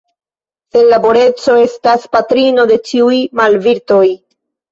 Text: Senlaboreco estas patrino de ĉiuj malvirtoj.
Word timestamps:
Senlaboreco 0.75 1.57
estas 1.65 2.09
patrino 2.17 2.65
de 2.73 2.79
ĉiuj 2.89 3.21
malvirtoj. 3.41 4.03